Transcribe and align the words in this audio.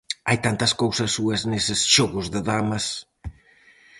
Hai 0.27 0.37
tantas 0.45 0.71
cousas 0.83 1.13
súas 1.17 1.41
neses 1.51 1.79
"Xogos 1.95 2.27
de 2.33 2.41
damas"! 2.51 2.85